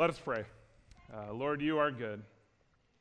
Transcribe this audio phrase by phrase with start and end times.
[0.00, 0.44] Let us pray.
[1.12, 2.22] Uh, Lord, you are good.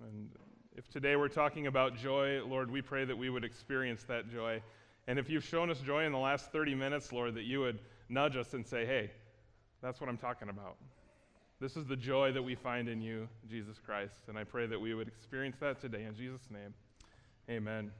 [0.00, 0.30] And
[0.76, 4.62] if today we're talking about joy, Lord, we pray that we would experience that joy.
[5.08, 7.80] And if you've shown us joy in the last 30 minutes, Lord, that you would
[8.08, 9.10] nudge us and say, hey,
[9.82, 10.76] that's what I'm talking about.
[11.58, 14.28] This is the joy that we find in you, Jesus Christ.
[14.28, 16.04] And I pray that we would experience that today.
[16.04, 16.74] In Jesus' name,
[17.50, 17.90] amen.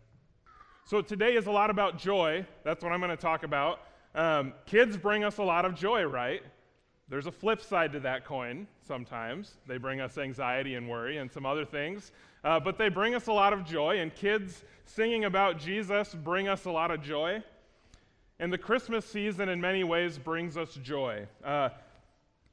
[0.85, 2.47] So today is a lot about joy.
[2.63, 3.81] That's what I'm going to talk about.
[4.15, 6.45] Um, kids bring us a lot of joy, right?
[7.09, 9.55] There's a flip side to that coin sometimes.
[9.67, 12.13] They bring us anxiety and worry and some other things.
[12.43, 16.49] Uh, but they bring us a lot of joy, and kids singing about Jesus bring
[16.49, 17.43] us a lot of joy.
[18.39, 21.27] And the Christmas season, in many ways, brings us joy.
[21.43, 21.71] Uh,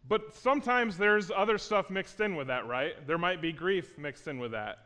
[0.07, 3.05] but sometimes there's other stuff mixed in with that, right?
[3.07, 4.79] There might be grief mixed in with that.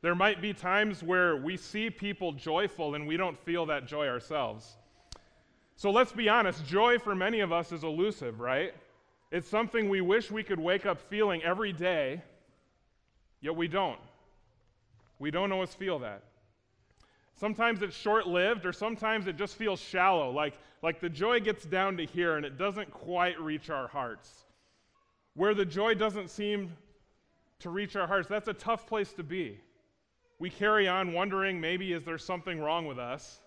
[0.00, 4.06] There might be times where we see people joyful and we don't feel that joy
[4.06, 4.76] ourselves.
[5.76, 8.74] So let's be honest joy for many of us is elusive, right?
[9.30, 12.22] It's something we wish we could wake up feeling every day,
[13.40, 14.00] yet we don't.
[15.18, 16.22] We don't always feel that.
[17.34, 21.64] Sometimes it's short lived, or sometimes it just feels shallow, like, like the joy gets
[21.64, 24.44] down to here and it doesn't quite reach our hearts.
[25.34, 26.72] Where the joy doesn't seem
[27.60, 29.60] to reach our hearts, that's a tough place to be
[30.38, 33.40] we carry on wondering maybe is there something wrong with us?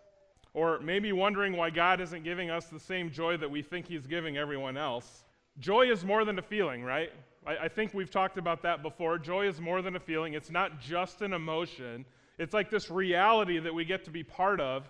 [0.54, 4.06] Or maybe wondering why God isn't giving us the same joy that we think He's
[4.06, 5.24] giving everyone else.
[5.62, 7.12] Joy is more than a feeling, right?
[7.48, 9.18] I, I, think we've talked about that before.
[9.18, 12.04] Joy is more than a feeling, it's not just an emotion.
[12.38, 14.90] It's like this reality that we get to be part of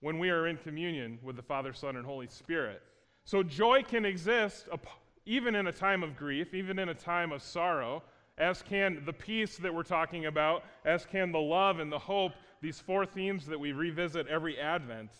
[0.00, 2.82] when we are in communion with the Father, Son, and Holy Spirit.
[3.24, 4.68] So joy can exist
[5.24, 8.02] even in a time of grief, even in a time of sorrow
[8.36, 12.32] as can the peace that we're talking about, as can the love and the hope,
[12.60, 15.10] these four themes that we revisit every Advent.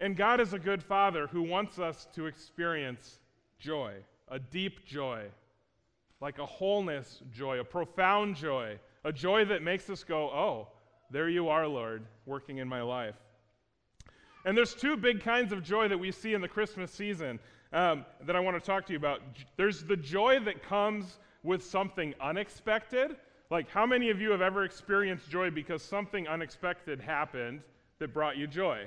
[0.00, 3.20] And God is a good Father who wants us to experience
[3.58, 3.94] joy,
[4.28, 5.24] a deep joy,
[6.20, 10.68] like a wholeness joy, a profound joy, a joy that makes us go, oh,
[11.10, 13.14] there you are, Lord, working in my life.
[14.44, 17.38] And there's two big kinds of joy that we see in the Christmas season
[17.72, 19.20] um, that I want to talk to you about.
[19.56, 23.16] There's the joy that comes with something unexpected.
[23.50, 27.60] Like, how many of you have ever experienced joy because something unexpected happened
[27.98, 28.86] that brought you joy?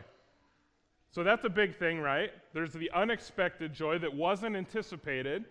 [1.12, 2.32] So that's a big thing, right?
[2.54, 5.46] There's the unexpected joy that wasn't anticipated.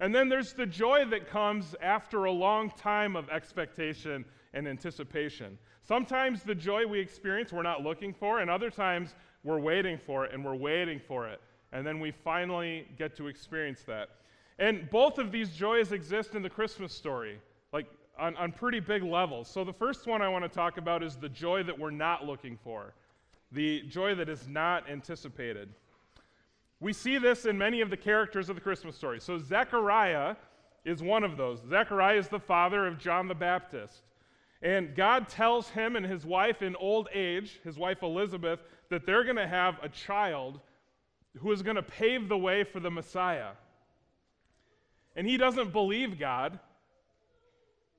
[0.00, 4.24] And then there's the joy that comes after a long time of expectation
[4.54, 5.58] and anticipation.
[5.84, 9.14] Sometimes the joy we experience we're not looking for, and other times
[9.44, 11.40] we're waiting for it and we're waiting for it.
[11.72, 14.10] And then we finally get to experience that.
[14.58, 17.38] And both of these joys exist in the Christmas story,
[17.72, 17.86] like
[18.18, 19.48] on, on pretty big levels.
[19.48, 22.26] So the first one I want to talk about is the joy that we're not
[22.26, 22.94] looking for,
[23.52, 25.68] the joy that is not anticipated.
[26.80, 29.20] We see this in many of the characters of the Christmas story.
[29.20, 30.36] So Zechariah
[30.84, 31.60] is one of those.
[31.68, 34.02] Zechariah is the father of John the Baptist.
[34.62, 38.60] And God tells him and his wife in old age, his wife Elizabeth,
[38.90, 40.60] that they're going to have a child
[41.38, 43.50] who is going to pave the way for the Messiah.
[45.16, 46.58] And he doesn't believe God,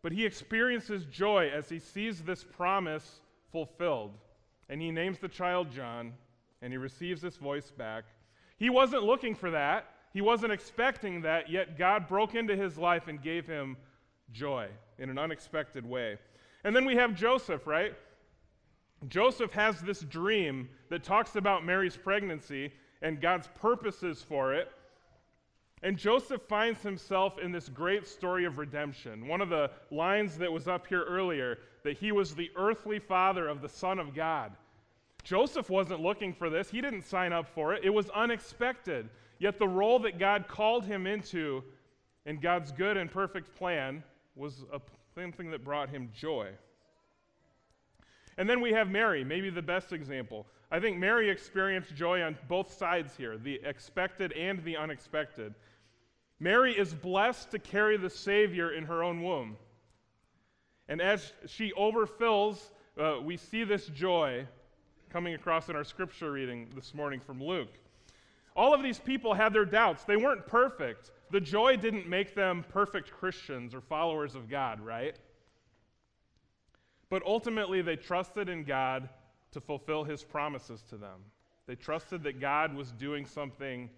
[0.02, 3.22] but he experiences joy as he sees this promise
[3.52, 4.12] fulfilled.
[4.74, 6.14] And he names the child John,
[6.64, 8.06] and he receives this voice back.
[8.58, 13.08] He wasn't looking for that, he wasn't expecting that, yet God broke into his life
[13.08, 13.78] and gave him
[14.32, 14.68] joy
[14.98, 16.18] in an unexpected way.
[16.64, 17.94] And then we have Joseph, right?
[19.10, 22.74] Joseph has this dream that talks about Mary's pregnancy
[23.04, 24.72] and God's purposes for it.
[25.84, 29.28] And Joseph finds himself in this great story of redemption.
[29.28, 33.48] One of the lines that was up here earlier, that he was the earthly father
[33.48, 34.54] of the Son of God.
[35.24, 37.84] Joseph wasn't looking for this, he didn't sign up for it.
[37.84, 39.10] It was unexpected.
[39.40, 41.64] Yet the role that God called him into
[42.26, 44.04] in God's good and perfect plan
[44.36, 44.80] was a,
[45.16, 46.50] something that brought him joy.
[48.38, 50.46] And then we have Mary, maybe the best example.
[50.72, 55.54] I think Mary experienced joy on both sides here the expected and the unexpected.
[56.40, 59.56] Mary is blessed to carry the Savior in her own womb.
[60.90, 64.48] And as she overfills, uh, we see this joy
[65.14, 67.70] coming across in our scripture reading this morning from Luke.
[68.56, 70.06] All of these people had their doubts.
[70.06, 71.12] They weren't perfect.
[71.30, 75.16] The joy didn't make them perfect Christians or followers of God, right?
[77.12, 79.08] But ultimately, they trusted in God
[79.52, 81.20] to fulfill his promises to them.
[81.68, 83.92] They trusted that God was doing something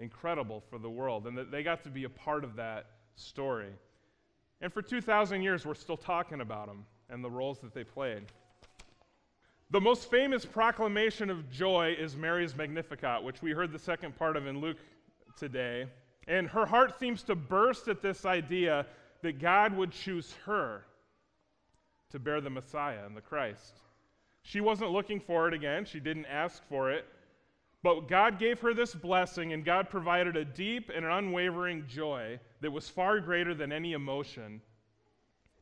[0.00, 2.84] incredible for the world, and that they got to be a part of that
[3.16, 3.72] story.
[4.60, 8.24] And for 2,000 years, we're still talking about them and the roles that they played.
[9.72, 14.36] The most famous proclamation of joy is Mary's Magnificat, which we heard the second part
[14.36, 14.76] of in Luke
[15.34, 15.86] today.
[16.28, 18.84] And her heart seems to burst at this idea
[19.22, 20.84] that God would choose her
[22.10, 23.78] to bear the Messiah and the Christ.
[24.42, 27.06] She wasn't looking for it again, she didn't ask for it.
[27.82, 32.70] But God gave her this blessing, and God provided a deep and unwavering joy that
[32.70, 34.60] was far greater than any emotion,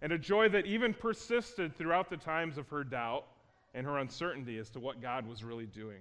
[0.03, 3.25] and a joy that even persisted throughout the times of her doubt
[3.75, 6.01] and her uncertainty as to what God was really doing.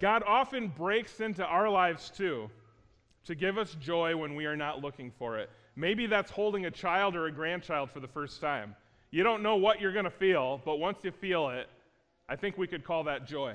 [0.00, 2.50] God often breaks into our lives too
[3.24, 5.50] to give us joy when we are not looking for it.
[5.76, 8.74] Maybe that's holding a child or a grandchild for the first time.
[9.10, 11.68] You don't know what you're going to feel, but once you feel it,
[12.28, 13.54] I think we could call that joy.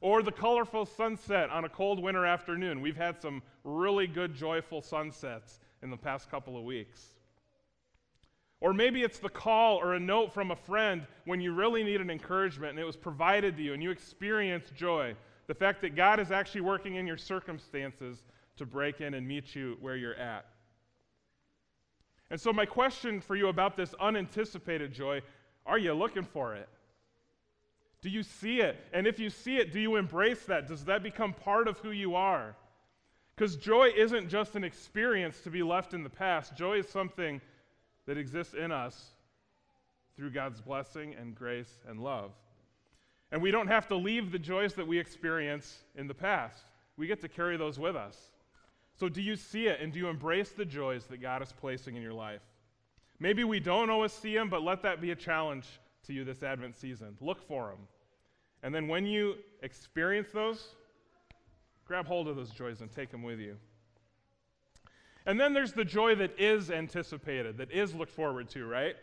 [0.00, 2.80] Or the colorful sunset on a cold winter afternoon.
[2.80, 7.15] We've had some really good, joyful sunsets in the past couple of weeks.
[8.60, 12.00] Or maybe it's the call or a note from a friend when you really need
[12.00, 15.14] an encouragement and it was provided to you and you experience joy.
[15.46, 18.24] The fact that God is actually working in your circumstances
[18.56, 20.46] to break in and meet you where you're at.
[22.30, 25.22] And so, my question for you about this unanticipated joy
[25.64, 26.68] are you looking for it?
[28.00, 28.78] Do you see it?
[28.92, 30.68] And if you see it, do you embrace that?
[30.68, 32.54] Does that become part of who you are?
[33.34, 37.40] Because joy isn't just an experience to be left in the past, joy is something
[38.06, 39.10] that exists in us
[40.16, 42.32] through God's blessing and grace and love.
[43.32, 46.64] And we don't have to leave the joys that we experience in the past,
[46.96, 48.16] we get to carry those with us.
[48.98, 51.96] So, do you see it and do you embrace the joys that God is placing
[51.96, 52.40] in your life?
[53.18, 55.66] Maybe we don't always see them, but let that be a challenge
[56.06, 57.16] to you this Advent season.
[57.20, 57.80] Look for them.
[58.62, 60.68] And then when you experience those,
[61.84, 63.56] grab hold of those joys and take them with you.
[65.26, 68.94] And then there's the joy that is anticipated, that is looked forward to, right?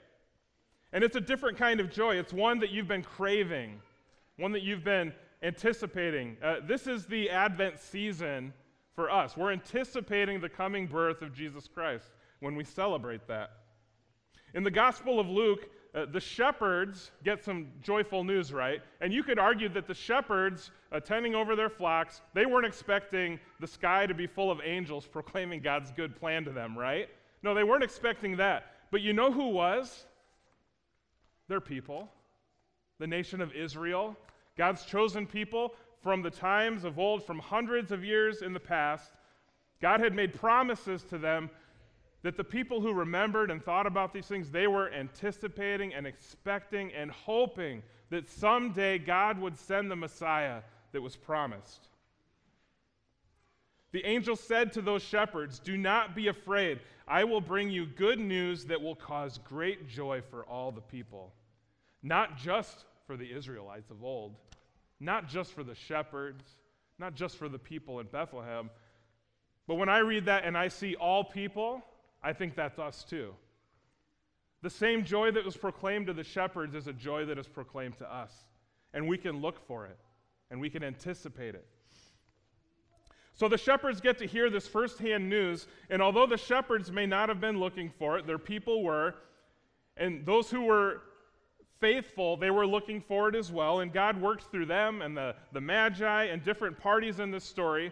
[0.93, 2.15] And it's a different kind of joy.
[2.15, 3.81] It's one that you've been craving,
[4.37, 5.11] one that you've been
[5.41, 6.37] anticipating.
[6.41, 8.53] Uh, this is the Advent season
[8.95, 9.35] for us.
[9.35, 13.51] We're anticipating the coming birth of Jesus Christ when we celebrate that.
[14.53, 18.81] In the Gospel of Luke, uh, the shepherds get some joyful news, right?
[18.99, 23.67] And you could argue that the shepherds attending over their flocks, they weren't expecting the
[23.67, 27.09] sky to be full of angels proclaiming God's good plan to them, right?
[27.43, 28.71] No, they weren't expecting that.
[28.89, 30.05] But you know who was?
[31.47, 32.09] Their people,
[32.99, 34.15] the nation of Israel,
[34.57, 39.11] God's chosen people from the times of old, from hundreds of years in the past.
[39.81, 41.49] God had made promises to them
[42.23, 46.91] that the people who remembered and thought about these things, they were anticipating and expecting
[46.93, 50.61] and hoping that someday God would send the Messiah
[50.93, 51.87] that was promised.
[53.91, 56.79] The angel said to those shepherds, Do not be afraid.
[57.07, 61.33] I will bring you good news that will cause great joy for all the people.
[62.01, 64.35] Not just for the Israelites of old,
[64.99, 66.43] not just for the shepherds,
[66.97, 68.69] not just for the people in Bethlehem,
[69.67, 71.83] but when I read that and I see all people,
[72.23, 73.33] I think that's us too.
[74.61, 77.97] The same joy that was proclaimed to the shepherds is a joy that is proclaimed
[77.97, 78.31] to us.
[78.93, 79.97] And we can look for it
[80.49, 81.67] and we can anticipate it.
[83.33, 87.29] So the shepherds get to hear this firsthand news, and although the shepherds may not
[87.29, 89.15] have been looking for it, their people were,
[89.97, 91.01] and those who were
[91.79, 95.35] faithful, they were looking for it as well, and God worked through them and the,
[95.51, 97.91] the Magi and different parties in this story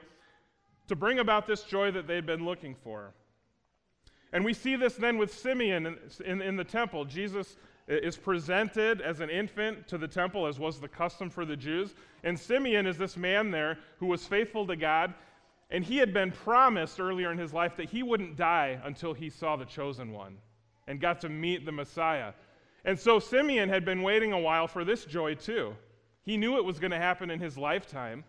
[0.88, 3.12] to bring about this joy that they'd been looking for.
[4.34, 7.06] And we see this then with Simeon in, in, in, the temple.
[7.06, 7.58] Jesus
[7.88, 11.94] is presented as an infant to the temple, as was the custom for the Jews.
[12.24, 15.14] And Simeon is this man there who was faithful to God.
[15.70, 19.30] And he had been promised earlier in his life that he wouldn't die until he
[19.30, 20.38] saw the chosen one
[20.88, 22.34] and got to meet the Messiah.
[22.84, 25.76] And so Simeon had been waiting a while for this joy too.
[26.24, 28.24] He knew it was going to happen in his lifetime.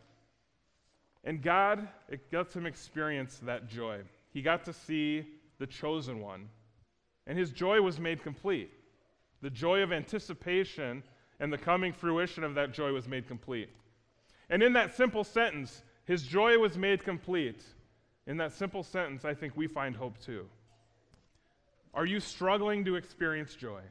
[1.25, 4.01] And God, it him experience that joy.
[4.33, 5.27] He got to see
[5.63, 6.49] the chosen one.
[7.29, 8.73] And his joy was made complete.
[9.43, 11.05] The joy of anticipation
[11.39, 13.69] and the coming fruition of that joy was made complete.
[14.51, 17.63] And in that simple sentence, his joy was made complete.
[18.27, 20.47] In that simple sentence, I think we find hope too.
[21.95, 23.83] Are you struggling to experience joy?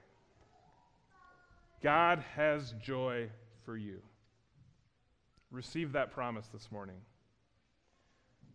[1.81, 3.29] God has joy
[3.63, 4.01] for you.
[5.51, 6.97] Receive that promise this morning.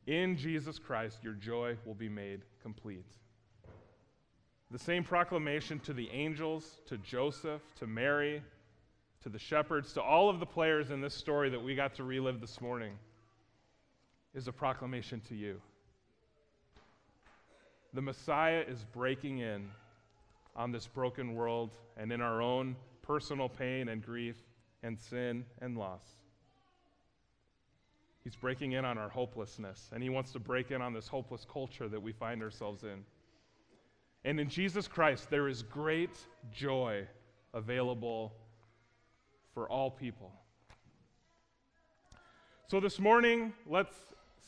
[0.07, 3.07] In Jesus Christ, your joy will be made complete.
[4.71, 8.43] The same proclamation to the angels, to Joseph, to Mary,
[9.23, 12.05] to the shepherds, to all of the players in this story that we got to
[12.05, 12.93] relive this morning
[14.35, 15.61] is a proclamation to you.
[17.93, 19.71] The Messiah is breaking in
[20.55, 24.37] on this broken world and in our own personal pain and grief
[24.83, 26.05] and sin and loss.
[28.27, 31.47] He's breaking in on our hopelessness, and He wants to break in on this hopeless
[31.49, 33.05] culture that we find ourselves in.
[34.25, 36.19] And in Jesus Christ, there is great
[36.53, 37.07] joy
[37.55, 38.35] available
[39.55, 40.33] for all people.
[42.67, 43.95] So this morning, let's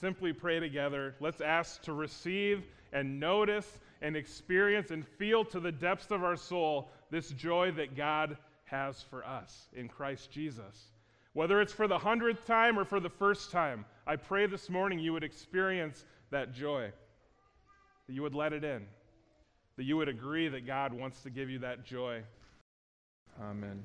[0.01, 1.15] simply pray together.
[1.21, 6.37] Let's ask to receive and notice and experience and feel to the depths of our
[6.37, 10.98] soul this joy that God has for us in Christ Jesus.
[11.39, 14.99] Whether it's for the hundredth time or for the first time, I pray this morning
[14.99, 16.91] you would experience that joy,
[18.09, 18.85] that you would let it in,
[19.77, 22.25] that you would agree that God wants to give you that joy.
[23.41, 23.85] Amen.